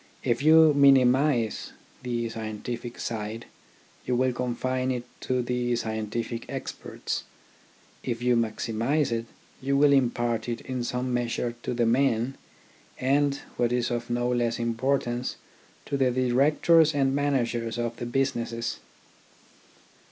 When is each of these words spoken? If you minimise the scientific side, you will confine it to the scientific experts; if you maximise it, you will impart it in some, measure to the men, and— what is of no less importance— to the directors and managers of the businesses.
If 0.23 0.41
you 0.41 0.73
minimise 0.73 1.73
the 2.01 2.27
scientific 2.27 2.97
side, 2.97 3.45
you 4.03 4.15
will 4.15 4.33
confine 4.33 4.89
it 4.89 5.03
to 5.19 5.43
the 5.43 5.75
scientific 5.75 6.47
experts; 6.49 7.23
if 8.03 8.19
you 8.19 8.35
maximise 8.35 9.11
it, 9.11 9.27
you 9.61 9.77
will 9.77 9.93
impart 9.93 10.49
it 10.49 10.61
in 10.61 10.83
some, 10.83 11.13
measure 11.13 11.53
to 11.61 11.75
the 11.75 11.85
men, 11.85 12.35
and— 12.99 13.35
what 13.57 13.71
is 13.71 13.91
of 13.91 14.09
no 14.09 14.27
less 14.27 14.57
importance— 14.57 15.35
to 15.85 15.97
the 15.97 16.09
directors 16.09 16.95
and 16.95 17.13
managers 17.13 17.77
of 17.77 17.97
the 17.97 18.07
businesses. 18.07 18.79